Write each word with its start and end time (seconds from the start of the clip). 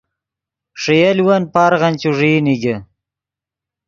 ݰے 0.81 0.95
یولون 1.01 1.41
پارغن 1.53 1.93
چوݱیئی 2.01 2.39
نیگے 2.45 2.75